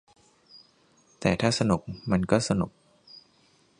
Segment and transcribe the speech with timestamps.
[1.19, 2.71] แต่ถ้าสนุกมันก็สนุก